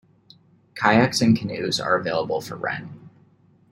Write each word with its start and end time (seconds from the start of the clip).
Kayaks 0.73 1.21
and 1.21 1.37
canoes 1.37 1.79
are 1.79 1.95
available 1.95 2.41
for 2.41 2.55
rent. 2.55 2.89